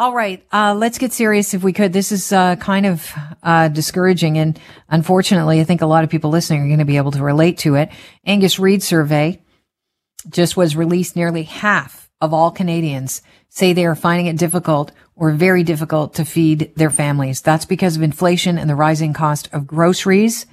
All 0.00 0.14
right, 0.14 0.46
uh, 0.52 0.76
let's 0.78 0.96
get 0.96 1.12
serious 1.12 1.54
if 1.54 1.64
we 1.64 1.72
could. 1.72 1.92
This 1.92 2.12
is 2.12 2.32
uh, 2.32 2.54
kind 2.54 2.86
of 2.86 3.12
uh, 3.42 3.66
discouraging, 3.66 4.38
and 4.38 4.56
unfortunately, 4.88 5.60
I 5.60 5.64
think 5.64 5.82
a 5.82 5.86
lot 5.86 6.04
of 6.04 6.10
people 6.10 6.30
listening 6.30 6.60
are 6.60 6.68
going 6.68 6.78
to 6.78 6.84
be 6.84 6.98
able 6.98 7.10
to 7.10 7.22
relate 7.24 7.58
to 7.58 7.74
it. 7.74 7.90
Angus 8.24 8.60
Reid 8.60 8.80
survey 8.84 9.42
just 10.30 10.56
was 10.56 10.76
released. 10.76 11.16
Nearly 11.16 11.42
half 11.42 12.08
of 12.20 12.32
all 12.32 12.52
Canadians 12.52 13.22
say 13.48 13.72
they 13.72 13.86
are 13.86 13.96
finding 13.96 14.26
it 14.26 14.38
difficult 14.38 14.92
or 15.16 15.32
very 15.32 15.64
difficult 15.64 16.14
to 16.14 16.24
feed 16.24 16.72
their 16.76 16.90
families. 16.90 17.40
That's 17.40 17.64
because 17.64 17.96
of 17.96 18.02
inflation 18.02 18.56
and 18.56 18.70
the 18.70 18.76
rising 18.76 19.12
cost 19.12 19.48
of 19.52 19.66
groceries. 19.66 20.46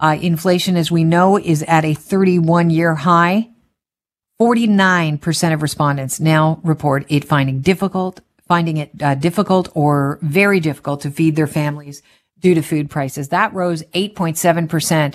Uh, 0.00 0.18
inflation, 0.20 0.76
as 0.76 0.90
we 0.90 1.04
know, 1.04 1.38
is 1.38 1.62
at 1.68 1.84
a 1.84 1.94
31 1.94 2.70
year 2.70 2.96
high. 2.96 3.48
49% 4.40 5.54
of 5.54 5.62
respondents 5.62 6.18
now 6.18 6.60
report 6.64 7.06
it 7.08 7.24
finding 7.24 7.60
difficult 7.60 8.20
finding 8.46 8.76
it 8.78 8.90
uh, 9.02 9.14
difficult 9.14 9.68
or 9.74 10.18
very 10.22 10.60
difficult 10.60 11.00
to 11.02 11.10
feed 11.10 11.36
their 11.36 11.46
families 11.46 12.02
due 12.38 12.54
to 12.54 12.62
food 12.62 12.90
prices. 12.90 13.28
That 13.28 13.52
rose 13.54 13.82
8.7% 13.94 15.14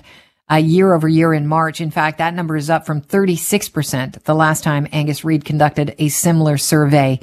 uh, 0.52 0.56
year 0.56 0.94
over 0.94 1.08
year 1.08 1.34
in 1.34 1.48
March. 1.48 1.80
In 1.80 1.92
fact, 1.92 2.18
that 2.18 2.34
number 2.34 2.58
is 2.58 2.70
up 2.70 2.86
from 2.86 3.02
36% 3.02 4.24
the 4.24 4.36
last 4.36 4.64
time 4.64 4.88
Angus 4.92 5.24
Reid 5.24 5.46
conducted 5.46 5.96
a 5.98 6.10
similar 6.10 6.58
survey 6.58 7.20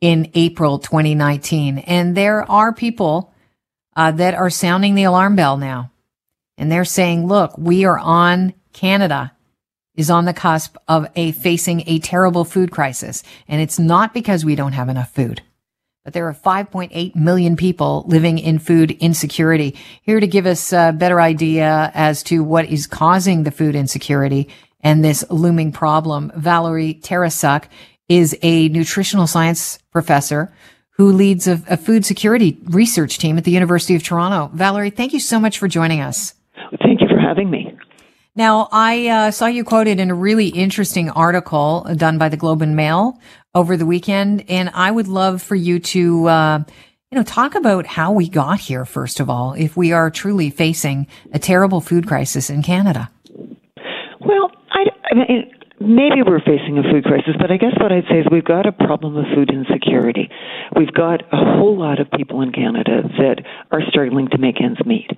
in 0.00 0.30
April 0.34 0.78
2019. 0.78 1.78
And 1.78 2.16
there 2.16 2.48
are 2.50 2.72
people 2.72 3.34
uh, 3.96 4.12
that 4.12 4.34
are 4.34 4.50
sounding 4.50 4.94
the 4.94 5.04
alarm 5.04 5.34
bell 5.34 5.56
now. 5.56 5.90
And 6.56 6.70
they're 6.70 6.84
saying, 6.84 7.26
look, 7.26 7.56
we 7.58 7.84
are 7.84 7.98
on 7.98 8.54
Canada 8.72 9.32
is 9.96 10.10
on 10.10 10.24
the 10.24 10.32
cusp 10.32 10.76
of 10.86 11.08
a 11.16 11.32
facing 11.32 11.82
a 11.88 11.98
terrible 11.98 12.44
food 12.44 12.70
crisis. 12.70 13.24
And 13.48 13.60
it's 13.60 13.80
not 13.80 14.14
because 14.14 14.44
we 14.44 14.54
don't 14.54 14.72
have 14.72 14.88
enough 14.88 15.12
food 15.12 15.42
but 16.08 16.14
there 16.14 16.26
are 16.26 16.32
5.8 16.32 17.14
million 17.16 17.54
people 17.54 18.02
living 18.06 18.38
in 18.38 18.58
food 18.58 18.92
insecurity. 18.92 19.76
Here 20.00 20.20
to 20.20 20.26
give 20.26 20.46
us 20.46 20.72
a 20.72 20.90
better 20.96 21.20
idea 21.20 21.92
as 21.92 22.22
to 22.22 22.42
what 22.42 22.64
is 22.64 22.86
causing 22.86 23.42
the 23.42 23.50
food 23.50 23.74
insecurity 23.74 24.48
and 24.80 25.04
this 25.04 25.22
looming 25.28 25.70
problem, 25.70 26.32
Valerie 26.34 26.94
Tarasuk 26.94 27.64
is 28.08 28.34
a 28.40 28.70
nutritional 28.70 29.26
science 29.26 29.80
professor 29.92 30.50
who 30.92 31.12
leads 31.12 31.46
a, 31.46 31.60
a 31.68 31.76
food 31.76 32.06
security 32.06 32.58
research 32.64 33.18
team 33.18 33.36
at 33.36 33.44
the 33.44 33.50
University 33.50 33.94
of 33.94 34.02
Toronto. 34.02 34.50
Valerie, 34.54 34.88
thank 34.88 35.12
you 35.12 35.20
so 35.20 35.38
much 35.38 35.58
for 35.58 35.68
joining 35.68 36.00
us. 36.00 36.32
Thank 36.80 37.02
you 37.02 37.06
for 37.06 37.18
having 37.18 37.50
me. 37.50 37.67
Now, 38.38 38.68
I 38.70 39.08
uh, 39.08 39.30
saw 39.32 39.46
you 39.46 39.64
quoted 39.64 39.98
in 39.98 40.12
a 40.12 40.14
really 40.14 40.46
interesting 40.46 41.10
article 41.10 41.84
done 41.96 42.18
by 42.18 42.28
the 42.28 42.36
Globe 42.36 42.62
and 42.62 42.76
Mail 42.76 43.18
over 43.52 43.76
the 43.76 43.84
weekend, 43.84 44.44
and 44.48 44.70
I 44.74 44.92
would 44.92 45.08
love 45.08 45.42
for 45.42 45.56
you 45.56 45.80
to, 45.80 46.28
uh, 46.28 46.58
you 47.10 47.18
know, 47.18 47.24
talk 47.24 47.56
about 47.56 47.86
how 47.86 48.12
we 48.12 48.28
got 48.28 48.60
here. 48.60 48.84
First 48.84 49.18
of 49.18 49.28
all, 49.28 49.54
if 49.54 49.76
we 49.76 49.90
are 49.90 50.08
truly 50.08 50.50
facing 50.50 51.08
a 51.32 51.40
terrible 51.40 51.80
food 51.80 52.06
crisis 52.06 52.48
in 52.48 52.62
Canada. 52.62 53.10
Well, 54.20 54.52
I, 54.70 54.84
I 55.10 55.14
mean, 55.16 55.50
maybe 55.80 56.22
we're 56.24 56.38
facing 56.38 56.78
a 56.78 56.84
food 56.92 57.02
crisis, 57.02 57.34
but 57.40 57.50
I 57.50 57.56
guess 57.56 57.74
what 57.80 57.90
I'd 57.90 58.06
say 58.08 58.20
is 58.20 58.26
we've 58.30 58.44
got 58.44 58.66
a 58.66 58.72
problem 58.72 59.16
of 59.16 59.24
food 59.34 59.50
insecurity. 59.50 60.30
We've 60.76 60.94
got 60.94 61.22
a 61.32 61.58
whole 61.58 61.76
lot 61.76 62.00
of 62.00 62.08
people 62.12 62.42
in 62.42 62.52
Canada 62.52 63.02
that 63.18 63.42
are 63.72 63.82
struggling 63.88 64.28
to 64.28 64.38
make 64.38 64.62
ends 64.62 64.78
meet. 64.86 65.10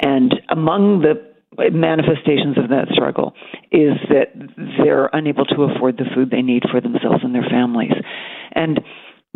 And 0.00 0.32
among 0.48 1.02
the 1.02 1.31
manifestations 1.72 2.58
of 2.58 2.68
that 2.70 2.88
struggle 2.92 3.34
is 3.70 3.94
that 4.08 4.32
they're 4.78 5.10
unable 5.12 5.44
to 5.46 5.62
afford 5.64 5.96
the 5.96 6.04
food 6.14 6.30
they 6.30 6.42
need 6.42 6.62
for 6.70 6.80
themselves 6.80 7.20
and 7.22 7.34
their 7.34 7.46
families. 7.48 7.92
And 8.52 8.80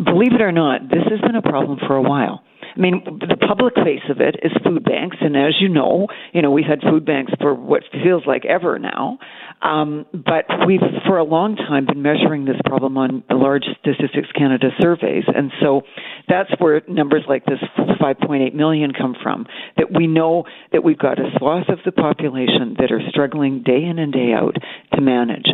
believe 0.03 0.33
it 0.33 0.41
or 0.41 0.51
not, 0.51 0.89
this 0.89 1.03
has 1.09 1.21
been 1.21 1.35
a 1.35 1.41
problem 1.41 1.79
for 1.85 1.95
a 1.95 2.01
while. 2.01 2.43
I 2.77 2.79
mean, 2.79 3.01
the 3.05 3.37
public 3.37 3.73
face 3.75 4.05
of 4.09 4.21
it 4.21 4.35
is 4.43 4.51
food 4.63 4.83
banks, 4.83 5.17
and 5.19 5.35
as 5.35 5.55
you 5.59 5.67
know, 5.67 6.07
you 6.31 6.43
know 6.43 6.51
we've 6.51 6.65
had 6.65 6.81
food 6.81 7.05
banks 7.05 7.31
for 7.41 7.55
what 7.55 7.81
feels 8.03 8.23
like 8.27 8.45
ever 8.45 8.77
now. 8.77 9.17
Um, 9.63 10.05
but 10.13 10.45
we've, 10.67 10.81
for 11.07 11.17
a 11.17 11.23
long 11.23 11.55
time, 11.55 11.87
been 11.87 12.03
measuring 12.03 12.45
this 12.45 12.57
problem 12.65 12.97
on 12.97 13.23
the 13.27 13.35
large 13.35 13.63
Statistics 13.79 14.31
Canada 14.37 14.67
surveys, 14.79 15.23
and 15.27 15.51
so 15.59 15.81
that's 16.27 16.51
where 16.59 16.83
numbers 16.87 17.23
like 17.27 17.45
this 17.45 17.59
5.8 17.99 18.53
million 18.53 18.93
come 18.93 19.15
from. 19.23 19.47
That 19.77 19.87
we 19.91 20.05
know 20.05 20.43
that 20.71 20.83
we've 20.83 20.99
got 20.99 21.17
a 21.17 21.31
swath 21.37 21.69
of 21.69 21.79
the 21.83 21.91
population 21.91 22.75
that 22.77 22.91
are 22.91 23.01
struggling 23.09 23.63
day 23.63 23.83
in 23.83 23.97
and 23.97 24.13
day 24.13 24.33
out 24.33 24.55
to 24.93 25.01
manage. 25.01 25.47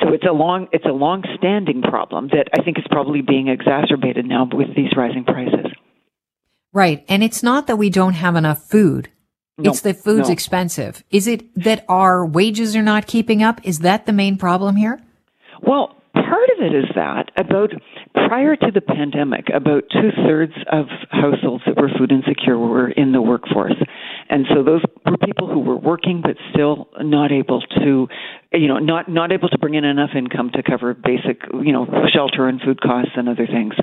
So 0.00 0.12
it's 0.12 0.26
a 0.28 0.32
long 0.32 0.68
it's 0.72 0.84
a 0.84 0.92
long 0.92 1.22
standing 1.38 1.82
problem 1.82 2.28
that 2.28 2.48
I 2.58 2.62
think 2.62 2.78
is 2.78 2.84
probably 2.90 3.22
being 3.22 3.48
exacerbated 3.48 4.26
now 4.26 4.48
with 4.52 4.74
these 4.76 4.90
rising 4.96 5.24
prices. 5.24 5.72
Right. 6.76 7.06
And 7.08 7.24
it's 7.24 7.42
not 7.42 7.68
that 7.68 7.76
we 7.76 7.88
don't 7.88 8.12
have 8.12 8.36
enough 8.36 8.62
food. 8.68 9.08
No, 9.56 9.70
it's 9.70 9.80
that 9.80 9.96
food's 9.96 10.28
no. 10.28 10.32
expensive. 10.34 11.02
Is 11.10 11.26
it 11.26 11.42
that 11.54 11.86
our 11.88 12.26
wages 12.26 12.76
are 12.76 12.82
not 12.82 13.06
keeping 13.06 13.42
up? 13.42 13.62
Is 13.64 13.78
that 13.78 14.04
the 14.04 14.12
main 14.12 14.36
problem 14.36 14.76
here? 14.76 15.00
Well, 15.62 15.96
part 16.12 16.50
of 16.54 16.62
it 16.62 16.74
is 16.74 16.84
that 16.94 17.30
about 17.38 17.70
prior 18.12 18.56
to 18.56 18.70
the 18.70 18.82
pandemic, 18.82 19.46
about 19.54 19.84
two 19.90 20.10
thirds 20.26 20.52
of 20.70 20.84
households 21.10 21.64
that 21.64 21.80
were 21.80 21.88
food 21.98 22.12
insecure 22.12 22.58
were 22.58 22.90
in 22.90 23.12
the 23.12 23.22
workforce. 23.22 23.80
And 24.28 24.44
so 24.54 24.62
those 24.62 24.82
were 25.06 25.16
people 25.16 25.48
who 25.48 25.60
were 25.60 25.78
working 25.78 26.20
but 26.22 26.36
still 26.52 26.88
not 27.00 27.32
able 27.32 27.62
to, 27.78 28.06
you 28.52 28.68
know, 28.68 28.78
not, 28.78 29.08
not 29.08 29.32
able 29.32 29.48
to 29.48 29.58
bring 29.58 29.74
in 29.74 29.84
enough 29.84 30.10
income 30.16 30.50
to 30.54 30.62
cover 30.62 30.94
basic, 30.94 31.42
you 31.62 31.72
know, 31.72 31.86
shelter 32.12 32.48
and 32.48 32.60
food 32.60 32.80
costs 32.80 33.12
and 33.16 33.28
other 33.28 33.46
things. 33.46 33.74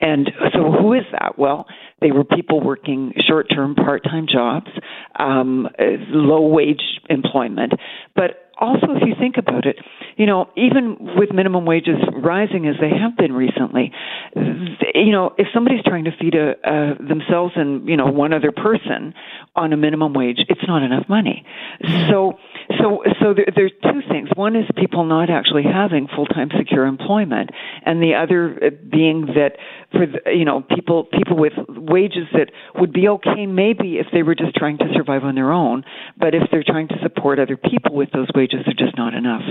And 0.00 0.30
so 0.52 0.70
who 0.70 0.92
is 0.92 1.04
that? 1.12 1.38
Well, 1.38 1.66
they 2.00 2.10
were 2.10 2.24
people 2.24 2.60
working 2.60 3.12
short 3.26 3.46
term, 3.48 3.74
part 3.74 4.04
time 4.04 4.26
jobs, 4.30 4.70
um, 5.18 5.68
low 6.10 6.48
wage 6.48 6.82
employment. 7.08 7.72
But 8.14 8.50
also, 8.58 8.88
if 8.90 9.02
you 9.06 9.14
think 9.18 9.36
about 9.36 9.66
it, 9.66 9.76
you 10.16 10.26
know, 10.26 10.48
even 10.56 10.96
with 11.16 11.32
minimum 11.32 11.64
wages 11.64 11.96
rising 12.12 12.66
as 12.66 12.76
they 12.80 12.90
have 12.90 13.16
been 13.16 13.32
recently, 13.32 13.92
you 14.94 15.12
know, 15.12 15.34
if 15.38 15.48
somebody's 15.52 15.82
trying 15.84 16.04
to 16.04 16.12
feed 16.20 16.34
a, 16.34 16.52
uh, 16.64 16.94
themselves 17.06 17.52
and 17.56 17.88
you 17.88 17.96
know 17.96 18.06
one 18.06 18.32
other 18.32 18.52
person 18.52 19.14
on 19.56 19.72
a 19.72 19.76
minimum 19.76 20.14
wage, 20.14 20.38
it's 20.48 20.66
not 20.66 20.82
enough 20.82 21.08
money. 21.08 21.44
So, 22.08 22.38
so, 22.80 23.02
so 23.20 23.34
there, 23.34 23.46
there's 23.54 23.72
two 23.82 24.00
things. 24.08 24.28
One 24.34 24.56
is 24.56 24.64
people 24.76 25.04
not 25.04 25.30
actually 25.30 25.64
having 25.64 26.08
full 26.14 26.26
time 26.26 26.50
secure 26.56 26.86
employment, 26.86 27.50
and 27.84 28.02
the 28.02 28.14
other 28.14 28.58
uh, 28.62 28.70
being 28.90 29.26
that 29.34 29.56
for 29.90 30.06
the, 30.06 30.32
you 30.32 30.44
know 30.44 30.62
people 30.62 31.04
people 31.04 31.36
with 31.36 31.52
wages 31.68 32.26
that 32.32 32.50
would 32.74 32.92
be 32.92 33.08
okay 33.08 33.46
maybe 33.46 33.98
if 33.98 34.06
they 34.12 34.22
were 34.22 34.34
just 34.34 34.54
trying 34.54 34.78
to 34.78 34.86
survive 34.94 35.24
on 35.24 35.34
their 35.34 35.52
own, 35.52 35.84
but 36.16 36.34
if 36.34 36.42
they're 36.50 36.64
trying 36.64 36.88
to 36.88 36.96
support 37.02 37.38
other 37.38 37.56
people 37.56 37.94
with 37.94 38.10
those 38.12 38.28
wages, 38.34 38.60
they're 38.64 38.86
just 38.86 38.96
not 38.96 39.14
enough. 39.14 39.42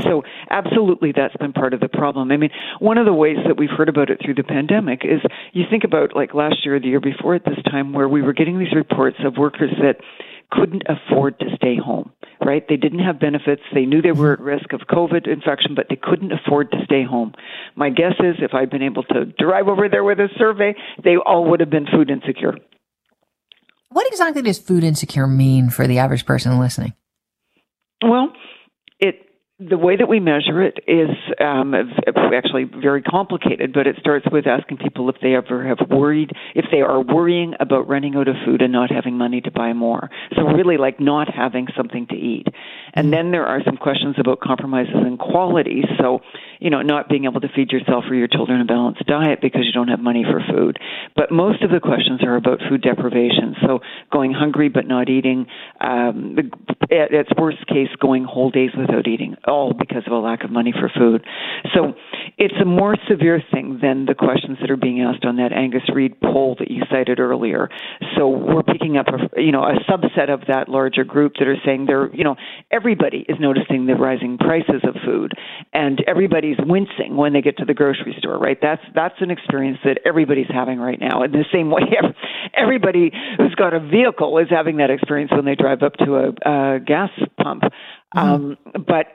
So, 0.00 0.22
absolutely, 0.48 1.12
that's 1.14 1.36
been 1.36 1.52
part 1.52 1.74
of 1.74 1.80
the 1.80 1.88
problem. 1.88 2.32
I 2.32 2.38
mean, 2.38 2.50
one 2.78 2.96
of 2.96 3.04
the 3.04 3.12
ways 3.12 3.36
that 3.46 3.58
we've 3.58 3.70
heard 3.70 3.90
about 3.90 4.08
it 4.08 4.20
through 4.24 4.34
the 4.34 4.42
pandemic 4.42 5.02
is 5.04 5.20
you 5.52 5.64
think 5.70 5.84
about 5.84 6.16
like 6.16 6.32
last 6.32 6.64
year 6.64 6.76
or 6.76 6.80
the 6.80 6.88
year 6.88 7.00
before 7.00 7.34
at 7.34 7.44
this 7.44 7.62
time, 7.70 7.92
where 7.92 8.08
we 8.08 8.22
were 8.22 8.32
getting 8.32 8.58
these 8.58 8.74
reports 8.74 9.18
of 9.24 9.36
workers 9.36 9.70
that 9.82 9.96
couldn't 10.50 10.82
afford 10.86 11.38
to 11.40 11.46
stay 11.56 11.76
home, 11.76 12.12
right? 12.44 12.64
They 12.68 12.76
didn't 12.76 12.98
have 13.00 13.18
benefits. 13.18 13.62
They 13.74 13.86
knew 13.86 14.02
they 14.02 14.12
were 14.12 14.34
at 14.34 14.40
risk 14.40 14.72
of 14.72 14.80
COVID 14.80 15.26
infection, 15.26 15.74
but 15.74 15.86
they 15.88 15.98
couldn't 16.00 16.32
afford 16.32 16.70
to 16.72 16.78
stay 16.84 17.04
home. 17.04 17.32
My 17.74 17.88
guess 17.88 18.14
is 18.20 18.36
if 18.38 18.52
I'd 18.54 18.70
been 18.70 18.82
able 18.82 19.02
to 19.04 19.24
drive 19.38 19.68
over 19.68 19.88
there 19.88 20.04
with 20.04 20.20
a 20.20 20.28
survey, 20.38 20.74
they 21.02 21.16
all 21.16 21.50
would 21.50 21.60
have 21.60 21.70
been 21.70 21.86
food 21.86 22.10
insecure. 22.10 22.54
What 23.90 24.06
exactly 24.08 24.42
does 24.42 24.58
food 24.58 24.84
insecure 24.84 25.26
mean 25.26 25.70
for 25.70 25.86
the 25.86 25.98
average 25.98 26.26
person 26.26 26.58
listening? 26.58 26.94
Well, 28.02 28.32
the 29.68 29.78
way 29.78 29.96
that 29.96 30.08
we 30.08 30.20
measure 30.20 30.62
it 30.62 30.78
is 30.86 31.10
um, 31.40 31.74
actually 32.34 32.64
very 32.64 33.02
complicated, 33.02 33.72
but 33.72 33.86
it 33.86 33.96
starts 33.98 34.26
with 34.30 34.46
asking 34.46 34.78
people 34.78 35.08
if 35.08 35.16
they 35.22 35.34
ever 35.34 35.66
have 35.66 35.78
worried, 35.88 36.30
if 36.54 36.66
they 36.70 36.80
are 36.80 37.00
worrying 37.02 37.54
about 37.60 37.88
running 37.88 38.16
out 38.16 38.28
of 38.28 38.36
food 38.44 38.62
and 38.62 38.72
not 38.72 38.90
having 38.90 39.16
money 39.16 39.40
to 39.40 39.50
buy 39.50 39.72
more. 39.72 40.10
So, 40.36 40.42
really, 40.42 40.76
like 40.76 41.00
not 41.00 41.28
having 41.32 41.68
something 41.76 42.06
to 42.08 42.14
eat. 42.14 42.46
And 42.94 43.12
then 43.12 43.30
there 43.30 43.46
are 43.46 43.60
some 43.64 43.76
questions 43.76 44.16
about 44.18 44.40
compromises 44.40 44.94
in 45.06 45.16
quality. 45.18 45.82
So, 45.98 46.20
you 46.60 46.70
know, 46.70 46.82
not 46.82 47.08
being 47.08 47.24
able 47.24 47.40
to 47.40 47.48
feed 47.48 47.72
yourself 47.72 48.04
or 48.08 48.14
your 48.14 48.28
children 48.28 48.60
a 48.60 48.64
balanced 48.64 49.06
diet 49.06 49.40
because 49.40 49.62
you 49.64 49.72
don't 49.72 49.88
have 49.88 50.00
money 50.00 50.24
for 50.24 50.40
food. 50.52 50.78
But 51.16 51.30
most 51.30 51.62
of 51.62 51.70
the 51.70 51.80
questions 51.80 52.22
are 52.22 52.36
about 52.36 52.60
food 52.68 52.82
deprivation. 52.82 53.56
So, 53.66 53.80
going 54.10 54.32
hungry 54.32 54.68
but 54.68 54.86
not 54.86 55.08
eating, 55.08 55.46
um, 55.80 56.36
at 56.90 57.12
its 57.12 57.30
worst 57.36 57.66
case, 57.66 57.88
going 58.00 58.24
whole 58.24 58.50
days 58.50 58.70
without 58.76 59.06
eating 59.06 59.36
all 59.46 59.72
because 59.72 60.02
of 60.06 60.12
a 60.12 60.18
lack 60.18 60.44
of 60.44 60.50
money 60.50 60.72
for 60.72 60.90
food. 60.96 61.24
So 61.74 61.94
it's 62.38 62.54
a 62.60 62.64
more 62.64 62.96
severe 63.08 63.42
thing 63.52 63.78
than 63.82 64.06
the 64.06 64.14
questions 64.14 64.58
that 64.60 64.70
are 64.70 64.76
being 64.76 65.00
asked 65.00 65.24
on 65.24 65.36
that 65.36 65.52
Angus 65.52 65.82
Reid 65.92 66.20
poll 66.20 66.56
that 66.58 66.70
you 66.70 66.82
cited 66.90 67.20
earlier. 67.20 67.68
So 68.16 68.28
we're 68.28 68.62
picking 68.62 68.96
up 68.96 69.06
a 69.08 69.40
you 69.40 69.52
know 69.52 69.62
a 69.62 69.74
subset 69.90 70.32
of 70.32 70.42
that 70.48 70.68
larger 70.68 71.04
group 71.04 71.34
that 71.38 71.48
are 71.48 71.56
saying 71.64 71.86
they're 71.86 72.14
you 72.14 72.24
know 72.24 72.36
everybody 72.82 73.24
is 73.28 73.38
noticing 73.38 73.86
the 73.86 73.94
rising 73.94 74.38
prices 74.38 74.82
of 74.82 74.96
food, 75.04 75.32
and 75.72 76.02
everybody's 76.08 76.56
wincing 76.58 77.16
when 77.16 77.32
they 77.32 77.40
get 77.40 77.56
to 77.58 77.64
the 77.64 77.74
grocery 77.74 78.14
store. 78.18 78.38
Right? 78.38 78.58
That's 78.60 78.82
that's 78.92 79.14
an 79.20 79.30
experience 79.30 79.78
that 79.84 79.98
everybody's 80.04 80.50
having 80.52 80.78
right 80.78 80.98
now. 80.98 81.22
In 81.22 81.30
the 81.30 81.44
same 81.52 81.70
way, 81.76 81.82
everybody 82.54 83.12
who's 83.36 83.54
got 83.54 83.72
a 83.72 83.80
vehicle 83.80 84.36
is 84.38 84.48
having 84.50 84.78
that 84.78 84.90
experience 84.90 85.30
when 85.30 85.44
they 85.44 85.54
drive 85.54 85.82
up 85.82 85.94
to 86.04 86.16
a, 86.16 86.74
a 86.74 86.80
gas 86.80 87.10
pump. 87.40 87.62
Mm-hmm. 87.62 88.18
Um, 88.18 88.56
but 88.74 89.06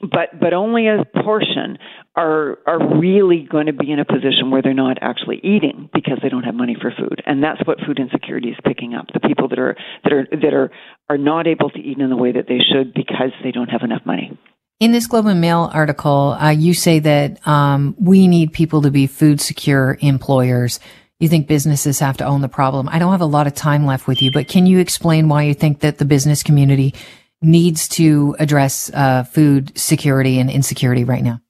but 0.00 0.38
but 0.40 0.52
only 0.52 0.88
a 0.88 1.04
portion 1.22 1.78
are 2.16 2.58
are 2.66 2.98
really 2.98 3.46
going 3.48 3.66
to 3.66 3.72
be 3.72 3.90
in 3.90 3.98
a 4.00 4.04
position 4.04 4.50
where 4.50 4.60
they're 4.60 4.74
not 4.74 4.98
actually 5.00 5.40
eating 5.42 5.88
because 5.94 6.18
they 6.22 6.28
don't 6.28 6.42
have 6.42 6.54
money 6.54 6.76
for 6.80 6.92
food 6.96 7.22
and 7.26 7.42
that's 7.42 7.60
what 7.64 7.78
food 7.86 7.98
insecurity 7.98 8.48
is 8.48 8.56
picking 8.64 8.94
up 8.94 9.06
the 9.14 9.20
people 9.20 9.48
that 9.48 9.58
are 9.58 9.76
that 10.02 10.12
are 10.12 10.26
that 10.30 10.52
are 10.52 10.70
are 11.08 11.18
not 11.18 11.46
able 11.46 11.70
to 11.70 11.78
eat 11.78 11.98
in 11.98 12.10
the 12.10 12.16
way 12.16 12.32
that 12.32 12.46
they 12.48 12.58
should 12.58 12.94
because 12.94 13.30
they 13.42 13.50
don't 13.50 13.68
have 13.68 13.82
enough 13.82 14.02
money 14.04 14.38
in 14.80 14.92
this 14.92 15.06
Globe 15.06 15.26
and 15.26 15.40
Mail 15.40 15.70
article, 15.72 16.36
uh, 16.38 16.50
you 16.50 16.74
say 16.74 16.98
that 16.98 17.46
um, 17.46 17.96
we 17.98 18.26
need 18.26 18.52
people 18.52 18.82
to 18.82 18.90
be 18.90 19.06
food 19.06 19.40
secure 19.40 19.96
employers. 20.00 20.80
You 21.20 21.28
think 21.28 21.46
businesses 21.46 22.00
have 22.00 22.16
to 22.18 22.24
own 22.24 22.40
the 22.40 22.48
problem. 22.48 22.88
I 22.90 22.98
don't 22.98 23.12
have 23.12 23.20
a 23.20 23.26
lot 23.26 23.46
of 23.46 23.54
time 23.54 23.86
left 23.86 24.06
with 24.06 24.20
you, 24.20 24.30
but 24.32 24.48
can 24.48 24.66
you 24.66 24.80
explain 24.80 25.28
why 25.28 25.44
you 25.44 25.54
think 25.54 25.80
that 25.80 25.98
the 25.98 26.04
business 26.04 26.42
community 26.42 26.94
needs 27.40 27.88
to 27.88 28.34
address 28.38 28.90
uh, 28.92 29.22
food 29.24 29.76
security 29.78 30.38
and 30.38 30.50
insecurity 30.50 31.04
right 31.04 31.22
now? 31.22 31.40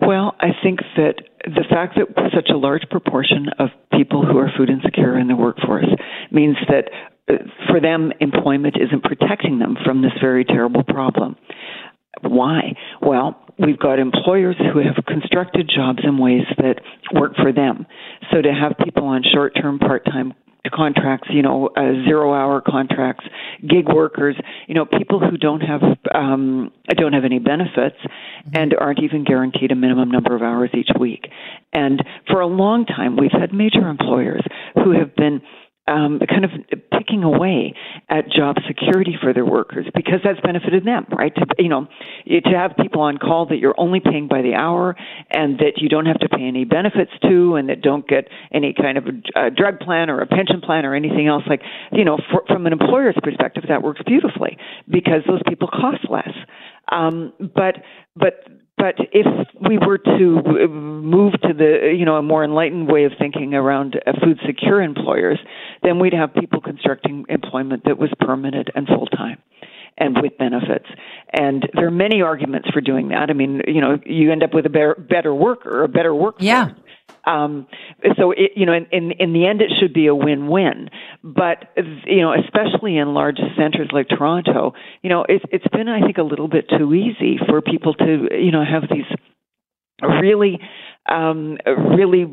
Well, 0.00 0.34
I 0.40 0.48
think 0.62 0.80
that 0.96 1.16
the 1.44 1.64
fact 1.68 1.96
that 1.96 2.08
such 2.34 2.48
a 2.50 2.56
large 2.56 2.82
proportion 2.90 3.48
of 3.58 3.68
people 3.92 4.24
who 4.24 4.38
are 4.38 4.50
food 4.56 4.70
insecure 4.70 5.18
in 5.18 5.28
the 5.28 5.36
workforce 5.36 5.86
means 6.30 6.56
that 6.68 6.90
for 7.68 7.80
them, 7.80 8.12
employment 8.20 8.76
isn't 8.80 9.02
protecting 9.02 9.58
them 9.58 9.76
from 9.84 10.02
this 10.02 10.12
very 10.20 10.44
terrible 10.44 10.82
problem. 10.82 11.36
Why? 12.22 12.74
Well, 13.00 13.40
we've 13.58 13.78
got 13.78 13.98
employers 13.98 14.56
who 14.58 14.80
have 14.80 15.04
constructed 15.06 15.70
jobs 15.74 16.00
in 16.02 16.18
ways 16.18 16.44
that 16.58 16.76
work 17.14 17.34
for 17.36 17.52
them. 17.52 17.86
So 18.32 18.42
to 18.42 18.52
have 18.52 18.74
people 18.84 19.04
on 19.04 19.22
short 19.32 19.54
term, 19.54 19.78
part 19.78 20.04
time 20.04 20.34
contracts, 20.74 21.28
you 21.32 21.42
know, 21.42 21.70
uh, 21.76 22.04
zero 22.06 22.34
hour 22.34 22.60
contracts, 22.60 23.24
gig 23.66 23.86
workers, 23.88 24.36
you 24.66 24.74
know, 24.74 24.84
people 24.84 25.18
who 25.18 25.36
don't 25.38 25.60
have 25.60 25.80
um, 26.14 26.70
don't 26.96 27.12
have 27.12 27.24
any 27.24 27.38
benefits 27.38 27.96
mm-hmm. 27.96 28.56
and 28.56 28.74
aren't 28.78 29.02
even 29.02 29.24
guaranteed 29.24 29.72
a 29.72 29.74
minimum 29.74 30.10
number 30.10 30.34
of 30.34 30.42
hours 30.42 30.70
each 30.74 30.90
week. 30.98 31.28
And 31.72 32.02
for 32.26 32.40
a 32.40 32.46
long 32.46 32.84
time, 32.84 33.16
we've 33.16 33.32
had 33.32 33.54
major 33.54 33.88
employers 33.88 34.42
who 34.74 34.92
have 34.92 35.16
been 35.16 35.40
um, 35.90 36.20
kind 36.28 36.44
of 36.44 36.50
picking 36.92 37.24
away 37.24 37.74
at 38.08 38.30
job 38.30 38.56
security 38.66 39.16
for 39.20 39.32
their 39.32 39.44
workers 39.44 39.86
because 39.94 40.20
that's 40.22 40.40
benefited 40.40 40.84
them, 40.84 41.06
right? 41.10 41.34
To 41.34 41.46
you 41.58 41.68
know, 41.68 41.86
to 42.26 42.56
have 42.56 42.76
people 42.80 43.02
on 43.02 43.18
call 43.18 43.46
that 43.46 43.56
you're 43.56 43.74
only 43.76 44.00
paying 44.00 44.28
by 44.28 44.42
the 44.42 44.54
hour 44.54 44.96
and 45.30 45.58
that 45.58 45.78
you 45.78 45.88
don't 45.88 46.06
have 46.06 46.20
to 46.20 46.28
pay 46.28 46.44
any 46.46 46.64
benefits 46.64 47.10
to, 47.22 47.56
and 47.56 47.68
that 47.68 47.82
don't 47.82 48.06
get 48.06 48.28
any 48.52 48.72
kind 48.72 48.98
of 48.98 49.06
a, 49.34 49.50
drug 49.50 49.80
plan 49.80 50.10
or 50.10 50.20
a 50.20 50.26
pension 50.26 50.60
plan 50.60 50.86
or 50.86 50.94
anything 50.94 51.26
else. 51.26 51.42
Like 51.48 51.62
you 51.92 52.04
know, 52.04 52.18
for, 52.30 52.44
from 52.46 52.66
an 52.66 52.72
employer's 52.72 53.16
perspective, 53.22 53.64
that 53.68 53.82
works 53.82 54.00
beautifully 54.06 54.56
because 54.88 55.22
those 55.26 55.42
people 55.48 55.68
cost 55.68 56.08
less. 56.08 56.34
Um, 56.92 57.32
but 57.40 57.76
but 58.14 58.44
but 58.80 58.94
if 59.12 59.26
we 59.60 59.76
were 59.76 59.98
to 59.98 60.68
move 60.68 61.34
to 61.42 61.52
the 61.52 61.94
you 61.96 62.06
know 62.06 62.16
a 62.16 62.22
more 62.22 62.42
enlightened 62.42 62.90
way 62.90 63.04
of 63.04 63.12
thinking 63.18 63.54
around 63.54 64.00
uh, 64.06 64.12
food 64.24 64.40
secure 64.46 64.80
employers, 64.80 65.38
then 65.82 65.98
we'd 65.98 66.14
have 66.14 66.32
people 66.32 66.60
constructing 66.62 67.26
employment 67.28 67.84
that 67.84 67.98
was 67.98 68.10
permanent 68.20 68.68
and 68.74 68.86
full 68.88 69.06
time 69.06 69.36
and 69.98 70.16
with 70.22 70.36
benefits. 70.38 70.86
And 71.32 71.68
there 71.74 71.86
are 71.86 71.90
many 71.90 72.22
arguments 72.22 72.70
for 72.70 72.80
doing 72.80 73.08
that. 73.08 73.28
I 73.28 73.34
mean, 73.34 73.60
you 73.66 73.82
know, 73.82 73.98
you 74.06 74.32
end 74.32 74.42
up 74.42 74.54
with 74.54 74.64
a 74.64 74.70
better, 74.70 74.94
better 74.94 75.34
worker, 75.34 75.84
a 75.84 75.88
better 75.88 76.14
workforce. 76.14 76.42
Yeah. 76.42 76.70
Um, 77.24 77.66
so 78.16 78.32
it, 78.32 78.52
you 78.56 78.66
know, 78.66 78.72
in, 78.72 78.86
in 78.92 79.12
in 79.12 79.32
the 79.32 79.46
end, 79.46 79.60
it 79.60 79.70
should 79.80 79.92
be 79.92 80.06
a 80.06 80.14
win-win. 80.14 80.88
But 81.22 81.72
you 82.06 82.20
know, 82.20 82.32
especially 82.32 82.96
in 82.96 83.14
large 83.14 83.38
centers 83.56 83.90
like 83.92 84.08
Toronto, 84.08 84.74
you 85.02 85.10
know, 85.10 85.24
it's 85.28 85.44
it's 85.50 85.68
been 85.68 85.88
I 85.88 86.00
think 86.00 86.18
a 86.18 86.22
little 86.22 86.48
bit 86.48 86.68
too 86.68 86.94
easy 86.94 87.38
for 87.48 87.60
people 87.60 87.94
to 87.94 88.28
you 88.32 88.52
know 88.52 88.64
have 88.64 88.84
these 88.90 89.06
really 90.02 90.58
um, 91.08 91.58
really 91.98 92.26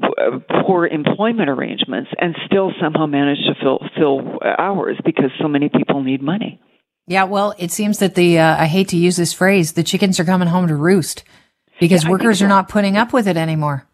poor 0.65 0.85
employment 0.85 1.49
arrangements 1.49 2.09
and 2.19 2.35
still 2.45 2.71
somehow 2.81 3.05
manage 3.05 3.39
to 3.45 3.55
fill 3.61 3.79
fill 3.97 4.39
hours 4.57 4.97
because 5.03 5.31
so 5.41 5.47
many 5.47 5.69
people 5.69 6.03
need 6.03 6.21
money. 6.21 6.61
Yeah, 7.07 7.23
well, 7.23 7.55
it 7.57 7.71
seems 7.71 7.99
that 7.99 8.15
the 8.15 8.39
uh, 8.39 8.61
I 8.61 8.65
hate 8.65 8.89
to 8.89 8.97
use 8.97 9.15
this 9.15 9.33
phrase, 9.33 9.73
the 9.73 9.83
chickens 9.83 10.19
are 10.19 10.25
coming 10.25 10.49
home 10.49 10.67
to 10.67 10.75
roost 10.75 11.23
because 11.79 12.03
yeah, 12.03 12.09
workers 12.09 12.39
so. 12.39 12.45
are 12.45 12.49
not 12.49 12.69
putting 12.69 12.97
up 12.97 13.13
with 13.13 13.27
it 13.27 13.37
anymore. 13.37 13.86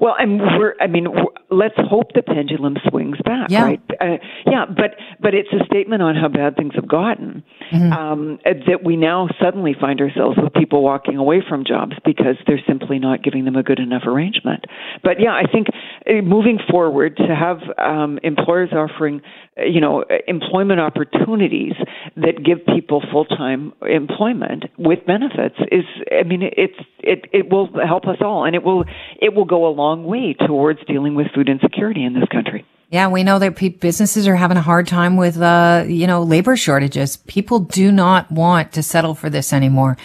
Well, 0.00 0.14
and 0.18 0.40
we're, 0.40 0.74
I 0.80 0.86
mean, 0.86 1.06
let's 1.50 1.74
hope 1.76 2.12
the 2.14 2.22
pendulum 2.22 2.76
swings 2.88 3.18
back, 3.24 3.50
yeah. 3.50 3.64
right? 3.64 3.80
Uh, 4.00 4.16
yeah, 4.46 4.64
but 4.66 4.96
but 5.20 5.34
it's 5.34 5.48
a 5.52 5.64
statement 5.66 6.02
on 6.02 6.14
how 6.14 6.28
bad 6.28 6.56
things 6.56 6.74
have 6.74 6.88
gotten 6.88 7.42
mm-hmm. 7.72 7.92
um, 7.92 8.38
that 8.44 8.84
we 8.84 8.96
now 8.96 9.28
suddenly 9.40 9.74
find 9.78 10.00
ourselves 10.00 10.36
with 10.40 10.52
people 10.54 10.82
walking 10.82 11.16
away 11.16 11.42
from 11.46 11.64
jobs 11.64 11.92
because 12.04 12.36
they're 12.46 12.62
simply 12.66 12.98
not 12.98 13.22
giving 13.22 13.44
them 13.44 13.56
a 13.56 13.62
good 13.62 13.78
enough 13.78 14.02
arrangement. 14.06 14.64
But 15.02 15.20
yeah, 15.20 15.32
I 15.32 15.50
think 15.50 15.68
uh, 16.08 16.22
moving 16.22 16.58
forward 16.70 17.16
to 17.16 17.34
have 17.34 17.58
um, 17.78 18.18
employers 18.22 18.70
offering, 18.72 19.22
uh, 19.58 19.64
you 19.64 19.80
know, 19.80 20.04
employment 20.26 20.80
opportunities 20.80 21.74
that 22.16 22.44
give 22.44 22.58
people 22.74 23.02
full 23.10 23.24
time 23.24 23.72
employment 23.82 24.64
with 24.78 25.04
benefits 25.06 25.56
is, 25.72 25.84
I 26.12 26.22
mean, 26.24 26.42
it's 26.42 26.78
it 27.06 27.24
it 27.32 27.50
will 27.50 27.68
help 27.86 28.06
us 28.06 28.18
all, 28.20 28.44
and 28.44 28.54
it 28.54 28.62
will 28.62 28.84
it 29.20 29.34
will 29.34 29.44
go 29.44 29.66
a 29.66 29.72
long 29.72 30.04
way 30.04 30.34
towards 30.34 30.80
dealing 30.86 31.14
with 31.14 31.28
food 31.34 31.48
insecurity 31.48 32.04
in 32.04 32.14
this 32.14 32.28
country. 32.30 32.64
Yeah, 32.90 33.08
we 33.08 33.24
know 33.24 33.38
that 33.38 33.80
businesses 33.80 34.28
are 34.28 34.36
having 34.36 34.56
a 34.56 34.62
hard 34.62 34.86
time 34.86 35.16
with, 35.16 35.36
uh, 35.38 35.84
you 35.88 36.06
know, 36.06 36.22
labor 36.22 36.56
shortages. 36.56 37.16
People 37.16 37.58
do 37.58 37.90
not 37.90 38.30
want 38.30 38.72
to 38.72 38.82
settle 38.82 39.14
for 39.16 39.28
this 39.28 39.52
anymore. 39.52 39.96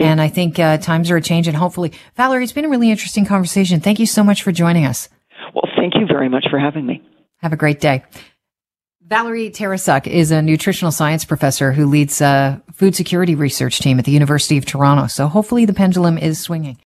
And 0.00 0.20
I 0.20 0.26
think 0.26 0.58
uh, 0.58 0.78
times 0.78 1.12
are 1.12 1.20
changing. 1.20 1.54
Hopefully, 1.54 1.92
Valerie, 2.16 2.42
it's 2.42 2.52
been 2.52 2.64
a 2.64 2.68
really 2.68 2.90
interesting 2.90 3.24
conversation. 3.24 3.78
Thank 3.78 4.00
you 4.00 4.06
so 4.06 4.24
much 4.24 4.42
for 4.42 4.50
joining 4.50 4.84
us. 4.84 5.08
Well, 5.54 5.70
thank 5.76 5.94
you 5.94 6.06
very 6.06 6.28
much 6.28 6.46
for 6.50 6.58
having 6.58 6.84
me. 6.84 7.02
Have 7.38 7.52
a 7.52 7.56
great 7.56 7.78
day. 7.78 8.02
Valerie 9.06 9.50
Tarasuk 9.50 10.06
is 10.06 10.30
a 10.30 10.40
nutritional 10.40 10.90
science 10.90 11.26
professor 11.26 11.72
who 11.72 11.84
leads 11.84 12.22
a 12.22 12.62
food 12.72 12.96
security 12.96 13.34
research 13.34 13.80
team 13.80 13.98
at 13.98 14.06
the 14.06 14.12
University 14.12 14.56
of 14.56 14.64
Toronto. 14.64 15.08
So 15.08 15.28
hopefully 15.28 15.66
the 15.66 15.74
pendulum 15.74 16.16
is 16.16 16.40
swinging. 16.40 16.78